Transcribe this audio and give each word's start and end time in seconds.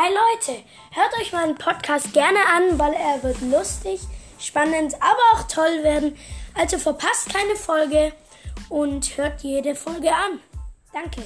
Hi 0.00 0.10
Leute, 0.10 0.62
hört 0.92 1.12
euch 1.20 1.32
meinen 1.32 1.56
Podcast 1.56 2.12
gerne 2.12 2.38
an, 2.54 2.78
weil 2.78 2.92
er 2.92 3.20
wird 3.24 3.40
lustig, 3.40 4.00
spannend, 4.38 4.94
aber 4.94 5.18
auch 5.34 5.48
toll 5.48 5.82
werden. 5.82 6.16
Also 6.54 6.78
verpasst 6.78 7.34
keine 7.34 7.56
Folge 7.56 8.12
und 8.68 9.16
hört 9.16 9.42
jede 9.42 9.74
Folge 9.74 10.12
an. 10.12 10.38
Danke. 10.92 11.22